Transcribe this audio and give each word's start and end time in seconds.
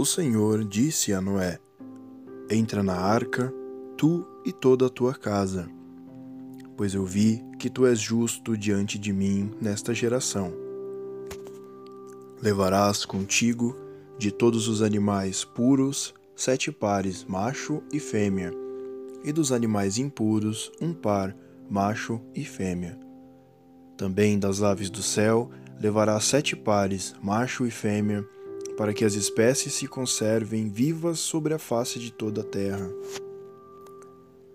O 0.00 0.06
Senhor 0.06 0.64
disse 0.64 1.12
a 1.12 1.20
Noé: 1.20 1.58
Entra 2.48 2.84
na 2.84 2.94
arca, 2.94 3.52
tu 3.96 4.24
e 4.46 4.52
toda 4.52 4.86
a 4.86 4.88
tua 4.88 5.12
casa, 5.12 5.68
pois 6.76 6.94
eu 6.94 7.04
vi 7.04 7.44
que 7.58 7.68
tu 7.68 7.84
és 7.84 7.98
justo 7.98 8.56
diante 8.56 8.96
de 8.96 9.12
mim 9.12 9.50
nesta 9.60 9.92
geração. 9.92 10.52
Levarás 12.40 13.04
contigo 13.04 13.76
de 14.16 14.30
todos 14.30 14.68
os 14.68 14.82
animais 14.82 15.44
puros 15.44 16.14
sete 16.36 16.70
pares, 16.70 17.24
macho 17.24 17.82
e 17.92 17.98
fêmea, 17.98 18.52
e 19.24 19.32
dos 19.32 19.50
animais 19.50 19.98
impuros 19.98 20.70
um 20.80 20.94
par, 20.94 21.34
macho 21.68 22.20
e 22.36 22.44
fêmea. 22.44 22.96
Também 23.96 24.38
das 24.38 24.62
aves 24.62 24.90
do 24.90 25.02
céu 25.02 25.50
levarás 25.80 26.22
sete 26.22 26.54
pares, 26.54 27.16
macho 27.20 27.66
e 27.66 27.70
fêmea, 27.72 28.24
para 28.78 28.94
que 28.94 29.04
as 29.04 29.14
espécies 29.14 29.74
se 29.74 29.88
conservem 29.88 30.68
vivas 30.68 31.18
sobre 31.18 31.52
a 31.52 31.58
face 31.58 31.98
de 31.98 32.12
toda 32.12 32.42
a 32.42 32.44
terra. 32.44 32.88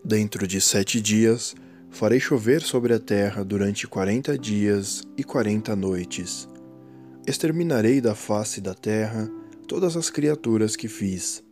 Dentro 0.01 0.47
de 0.47 0.61
sete 0.61 1.01
dias 1.01 1.53
farei 1.91 2.21
chover 2.21 2.61
sobre 2.61 2.93
a 2.93 2.99
terra 2.99 3.43
durante 3.43 3.85
quarenta 3.85 4.37
dias 4.37 5.03
e 5.17 5.25
quarenta 5.25 5.75
noites. 5.75 6.47
Exterminarei 7.27 7.99
da 7.99 8.15
face 8.15 8.61
da 8.61 8.73
terra 8.73 9.29
todas 9.67 9.97
as 9.97 10.09
criaturas 10.09 10.77
que 10.77 10.87
fiz. 10.87 11.43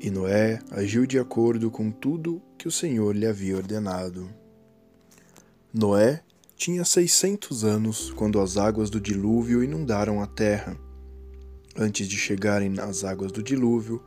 E 0.00 0.08
Noé 0.08 0.60
agiu 0.70 1.04
de 1.04 1.18
acordo 1.18 1.68
com 1.68 1.90
tudo 1.90 2.40
que 2.56 2.68
o 2.68 2.72
Senhor 2.72 3.12
lhe 3.12 3.26
havia 3.26 3.56
ordenado. 3.56 4.30
Noé 5.74 6.22
tinha 6.56 6.84
seiscentos 6.84 7.64
anos 7.64 8.12
quando 8.12 8.40
as 8.40 8.56
águas 8.56 8.88
do 8.88 9.00
dilúvio 9.00 9.64
inundaram 9.64 10.22
a 10.22 10.28
terra 10.28 10.85
Antes 11.78 12.08
de 12.08 12.16
chegarem 12.16 12.80
às 12.80 13.04
águas 13.04 13.30
do 13.30 13.42
dilúvio, 13.42 14.02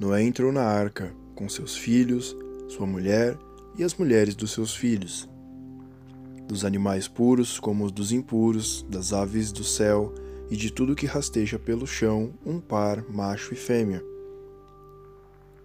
Noé 0.00 0.22
entrou 0.22 0.50
na 0.50 0.62
arca 0.62 1.14
com 1.34 1.46
seus 1.46 1.76
filhos, 1.76 2.34
sua 2.68 2.86
mulher 2.86 3.38
e 3.76 3.84
as 3.84 3.94
mulheres 3.94 4.34
dos 4.34 4.50
seus 4.52 4.74
filhos. 4.74 5.28
Dos 6.48 6.64
animais 6.64 7.06
puros 7.08 7.60
como 7.60 7.84
os 7.84 7.92
dos 7.92 8.12
impuros, 8.12 8.86
das 8.88 9.12
aves 9.12 9.52
do 9.52 9.62
céu 9.62 10.14
e 10.50 10.56
de 10.56 10.72
tudo 10.72 10.94
que 10.94 11.04
rasteja 11.04 11.58
pelo 11.58 11.86
chão, 11.86 12.32
um 12.46 12.58
par, 12.58 13.04
macho 13.10 13.52
e 13.52 13.56
fêmea, 13.56 14.02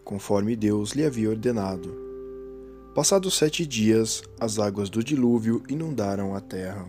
conforme 0.03 0.53
Deus 0.53 0.91
lhe 0.91 1.05
havia 1.05 1.29
ordenado. 1.29 1.95
Passados 2.93 3.37
sete 3.37 3.65
dias, 3.65 4.21
as 4.37 4.59
águas 4.59 4.89
do 4.89 5.01
dilúvio 5.01 5.63
inundaram 5.69 6.35
a 6.35 6.41
terra. 6.41 6.87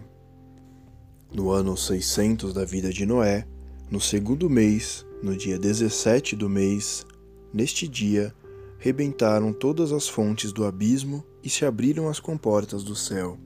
No 1.32 1.50
ano 1.50 1.76
600 1.76 2.52
da 2.52 2.64
vida 2.64 2.90
de 2.90 3.04
Noé, 3.04 3.46
no 3.90 4.00
segundo 4.00 4.50
mês, 4.50 5.06
no 5.22 5.34
dia 5.34 5.58
17 5.58 6.36
do 6.36 6.48
mês, 6.48 7.06
neste 7.52 7.88
dia, 7.88 8.34
rebentaram 8.78 9.50
todas 9.52 9.92
as 9.92 10.06
fontes 10.06 10.52
do 10.52 10.66
abismo 10.66 11.24
e 11.42 11.48
se 11.48 11.64
abriram 11.64 12.06
as 12.06 12.20
comportas 12.20 12.84
do 12.84 12.94
céu. 12.94 13.38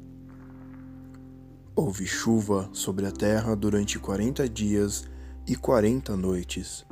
Houve 1.77 2.07
chuva 2.07 2.69
sobre 2.73 3.07
a 3.07 3.13
terra 3.13 3.55
durante 3.55 4.01
quarenta 4.01 4.49
dias 4.49 5.05
e 5.47 5.55
quarenta 5.55 6.17
noites. 6.17 6.85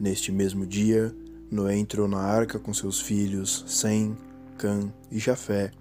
Neste 0.00 0.32
mesmo 0.32 0.66
dia, 0.66 1.14
Noé 1.50 1.76
entrou 1.76 2.08
na 2.08 2.20
arca 2.20 2.58
com 2.58 2.72
seus 2.72 3.00
filhos 3.00 3.64
Sem, 3.66 4.16
Cã 4.56 4.90
e 5.10 5.18
Jafé, 5.18 5.72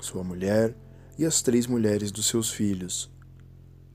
sua 0.00 0.24
mulher 0.24 0.74
e 1.18 1.26
as 1.26 1.42
três 1.42 1.66
mulheres 1.66 2.10
dos 2.10 2.26
seus 2.26 2.50
filhos 2.50 3.10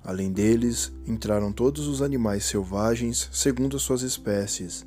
Além 0.05 0.31
deles, 0.31 0.93
entraram 1.07 1.51
todos 1.51 1.87
os 1.87 2.03
animais 2.03 2.45
selvagens 2.45 3.27
segundo 3.31 3.79
suas 3.79 4.03
espécies, 4.03 4.85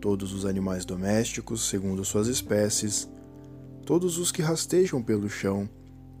todos 0.00 0.32
os 0.32 0.46
animais 0.46 0.84
domésticos 0.84 1.68
segundo 1.68 2.04
suas 2.04 2.28
espécies, 2.28 3.10
todos 3.84 4.16
os 4.16 4.30
que 4.30 4.42
rastejam 4.42 5.02
pelo 5.02 5.28
chão 5.28 5.68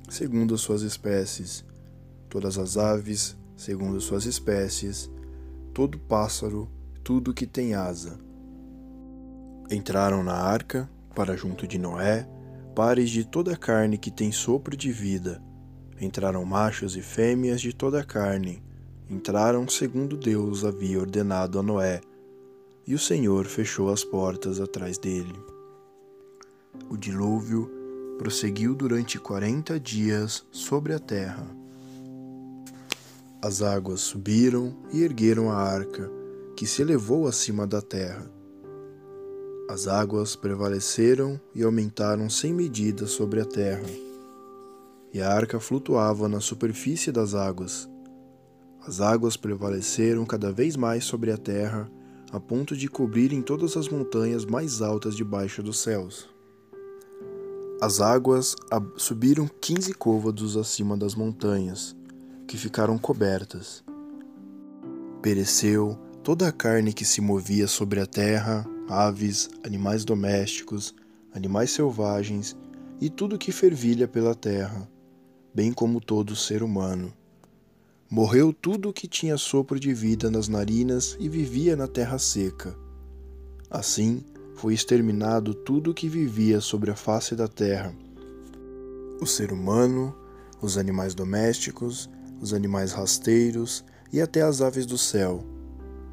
segundo 0.08 0.58
suas 0.58 0.82
espécies, 0.82 1.64
todas 2.28 2.58
as 2.58 2.76
aves 2.76 3.36
segundo 3.56 4.00
suas 4.00 4.26
espécies, 4.26 5.08
todo 5.72 5.96
pássaro, 5.96 6.68
tudo 7.04 7.32
que 7.32 7.46
tem 7.46 7.74
asa. 7.74 8.18
Entraram 9.70 10.24
na 10.24 10.34
arca, 10.34 10.90
para 11.14 11.36
junto 11.36 11.68
de 11.68 11.78
Noé, 11.78 12.28
pares 12.74 13.10
de 13.10 13.24
toda 13.24 13.56
carne 13.56 13.96
que 13.96 14.10
tem 14.10 14.32
sopro 14.32 14.76
de 14.76 14.90
vida, 14.90 15.40
Entraram 16.00 16.44
machos 16.44 16.96
e 16.96 17.02
fêmeas 17.02 17.60
de 17.60 17.72
toda 17.72 18.00
a 18.00 18.04
carne, 18.04 18.62
entraram 19.08 19.68
segundo 19.68 20.16
Deus 20.16 20.64
havia 20.64 20.98
ordenado 20.98 21.58
a 21.58 21.62
Noé, 21.62 22.00
e 22.86 22.94
o 22.94 22.98
Senhor 22.98 23.46
fechou 23.46 23.90
as 23.90 24.02
portas 24.02 24.60
atrás 24.60 24.98
dele. 24.98 25.34
O 26.90 26.96
dilúvio 26.96 27.70
prosseguiu 28.18 28.74
durante 28.74 29.18
quarenta 29.18 29.78
dias 29.78 30.44
sobre 30.50 30.92
a 30.92 30.98
terra. 30.98 31.46
As 33.40 33.62
águas 33.62 34.00
subiram 34.00 34.76
e 34.92 35.02
ergueram 35.02 35.50
a 35.50 35.56
arca, 35.56 36.10
que 36.56 36.66
se 36.66 36.82
elevou 36.82 37.26
acima 37.28 37.66
da 37.66 37.80
terra. 37.80 38.30
As 39.68 39.86
águas 39.86 40.34
prevaleceram 40.34 41.40
e 41.54 41.62
aumentaram 41.62 42.28
sem 42.28 42.52
medida 42.52 43.06
sobre 43.06 43.40
a 43.40 43.44
terra 43.44 44.03
e 45.14 45.22
a 45.22 45.32
arca 45.32 45.60
flutuava 45.60 46.28
na 46.28 46.40
superfície 46.40 47.12
das 47.12 47.36
águas. 47.36 47.88
As 48.84 49.00
águas 49.00 49.36
prevaleceram 49.36 50.26
cada 50.26 50.52
vez 50.52 50.74
mais 50.74 51.04
sobre 51.04 51.30
a 51.30 51.38
terra, 51.38 51.88
a 52.32 52.40
ponto 52.40 52.76
de 52.76 52.88
cobrirem 52.88 53.40
todas 53.40 53.76
as 53.76 53.88
montanhas 53.88 54.44
mais 54.44 54.82
altas 54.82 55.14
debaixo 55.14 55.62
dos 55.62 55.78
céus. 55.78 56.28
As 57.80 58.00
águas 58.00 58.56
subiram 58.96 59.48
quinze 59.60 59.94
côvados 59.94 60.56
acima 60.56 60.96
das 60.96 61.14
montanhas, 61.14 61.94
que 62.48 62.58
ficaram 62.58 62.98
cobertas. 62.98 63.84
Pereceu 65.22 65.96
toda 66.24 66.48
a 66.48 66.52
carne 66.52 66.92
que 66.92 67.04
se 67.04 67.20
movia 67.20 67.68
sobre 67.68 68.00
a 68.00 68.06
terra, 68.06 68.66
aves, 68.88 69.48
animais 69.64 70.04
domésticos, 70.04 70.92
animais 71.32 71.70
selvagens 71.70 72.56
e 73.00 73.08
tudo 73.08 73.38
que 73.38 73.52
fervilha 73.52 74.08
pela 74.08 74.34
terra, 74.34 74.88
bem 75.54 75.72
como 75.72 76.00
todo 76.00 76.34
ser 76.34 76.64
humano. 76.64 77.14
Morreu 78.10 78.52
tudo 78.52 78.88
o 78.88 78.92
que 78.92 79.06
tinha 79.06 79.38
sopro 79.38 79.78
de 79.78 79.94
vida 79.94 80.28
nas 80.28 80.48
narinas 80.48 81.16
e 81.20 81.28
vivia 81.28 81.76
na 81.76 81.86
terra 81.86 82.18
seca. 82.18 82.76
Assim, 83.70 84.24
foi 84.56 84.74
exterminado 84.74 85.54
tudo 85.54 85.92
o 85.92 85.94
que 85.94 86.08
vivia 86.08 86.60
sobre 86.60 86.90
a 86.90 86.96
face 86.96 87.36
da 87.36 87.46
terra: 87.46 87.94
o 89.20 89.26
ser 89.26 89.52
humano, 89.52 90.14
os 90.60 90.76
animais 90.76 91.14
domésticos, 91.14 92.10
os 92.40 92.52
animais 92.52 92.92
rasteiros 92.92 93.84
e 94.12 94.20
até 94.20 94.42
as 94.42 94.60
aves 94.60 94.86
do 94.86 94.98
céu. 94.98 95.44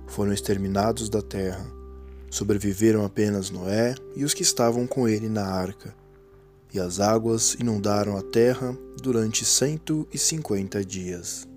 Foram 0.06 0.32
exterminados 0.32 1.10
da 1.10 1.22
terra. 1.22 1.66
Sobreviveram 2.30 3.04
apenas 3.04 3.50
Noé 3.50 3.96
e 4.16 4.24
os 4.24 4.34
que 4.34 4.44
estavam 4.44 4.88
com 4.88 5.08
ele 5.08 5.28
na 5.28 5.46
arca 5.46 6.01
e 6.74 6.80
as 6.80 7.00
águas 7.00 7.56
inundaram 7.60 8.18
a 8.18 8.22
terra 8.22 8.78
durante 9.02 9.44
cento 9.44 10.08
e 10.14 10.18
cinquenta 10.18 10.84
dias. 10.84 11.51